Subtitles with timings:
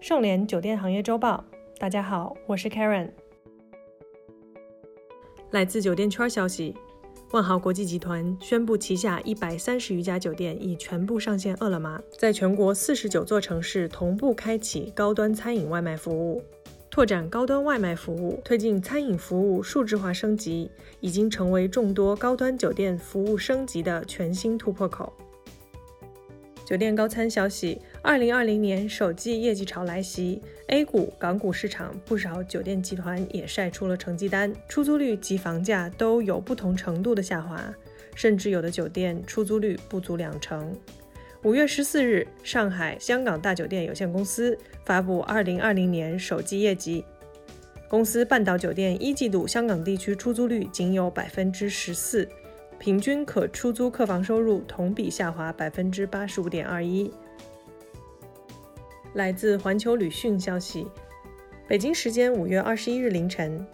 [0.00, 1.44] 盛联酒店行业周报，
[1.78, 3.10] 大家好，我是 Karen。
[5.50, 6.74] 来自酒店圈消息，
[7.32, 16.42] 万豪国际集团宣布旗下一百三十余家酒店已全部上线饿了么，在全国四十九座城市同步开启高端餐饮外卖服务，
[16.90, 20.70] 拓展高端外卖服务，推进餐饮服务数字化升级，
[21.00, 25.12] 已经成为众多高端酒店服务升级的全新突破口。
[26.64, 37.62] 酒店高参消息：二零二零年首季业绩潮来袭，A 股、港股市场不少酒店集团也晒出了成绩单，出租率及房价都有不同程度的下滑，
[38.14, 40.74] 甚至有的酒店出租率不足两成。
[41.42, 47.04] 五月十四日，上海香港大酒店有限公司发布二零二零年首季业绩，
[47.90, 52.26] 公司半岛酒店一季度香港地区出租率仅有百分之十四。
[52.78, 57.10] 平均可出租客房收入同比下滑百分之八十五点二一。
[59.14, 60.86] 来自环球旅讯消息，
[61.68, 63.64] 北京时间五月二十一日凌晨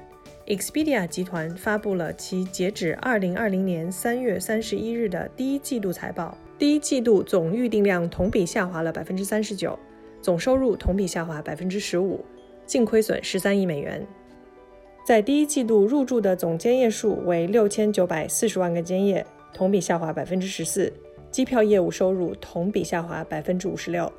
[0.47, 6.37] ，Expedia 集团发布了其截止二零二零年三月三十一日的第一季度财报。
[6.59, 9.79] 第一季度总预订量同比下滑了百分之三十九，
[10.21, 12.23] 总收入同比下滑百分之十五，
[12.67, 14.07] 净亏损十三亿美元。
[15.11, 20.93] 在第一季度入驻的总间业数为六千九百四十万个间业，同比下滑百分之十四。
[21.33, 24.13] 机票业务收入同比下滑百分之五十六。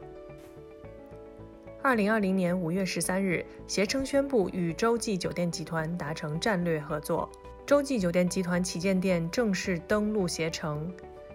[1.82, 7.30] 二零二零年五月十三日，携程宣布与洲际酒店集团达成战略合作，
[7.66, 10.92] 洲际酒店集团旗舰店正式登陆携程。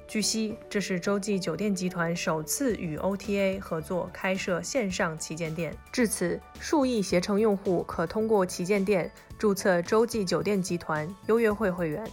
[0.08, 5.76] 据悉，这是洲际酒店集团首次与 OTA 合作开设线上旗舰店。
[5.90, 12.08] 至此，数亿携程用户可通过旗舰店注册洲际酒店集团优越会会员。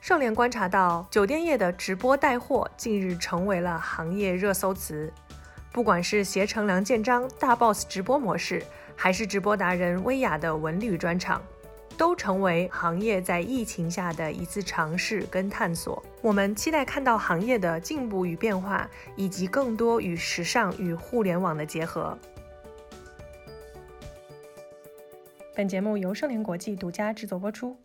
[0.00, 5.12] 盛联观察到，酒店业的直播带货近日成为了行业热搜词。
[5.72, 8.62] 不管是携程梁建章大 boss 直播模式，
[8.94, 11.42] 还是直播达人薇娅的文旅专场。
[12.00, 16.02] 都成为行业在疫情下的一次尝试跟探索。
[16.22, 22.18] 我们期待看到行业的进步与变化，以及更多与时尚与互联网的结合。
[25.54, 27.76] 本节目由盛联国际独家制作播出。